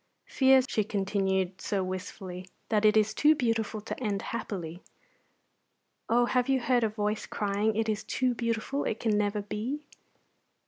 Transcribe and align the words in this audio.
Fears," 0.25 0.65
she 0.67 0.83
continued, 0.83 1.61
so 1.61 1.83
wistfully, 1.83 2.47
"that 2.69 2.85
it 2.85 2.97
is 2.97 3.13
too 3.13 3.35
beautiful 3.35 3.81
to 3.81 4.03
end 4.03 4.23
happily? 4.23 4.81
Oh, 6.09 6.25
have 6.25 6.49
you 6.49 6.59
heard 6.59 6.83
a 6.83 6.89
voice 6.89 7.27
crying, 7.27 7.75
'It 7.75 7.87
is 7.87 8.03
too 8.03 8.33
beautiful; 8.33 8.83
it 8.83 8.99
can 8.99 9.15
never 9.15 9.43
be'?" 9.43 9.83